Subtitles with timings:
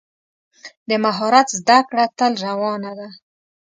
[0.89, 3.09] د مهارت زده کړه تل روانه ده.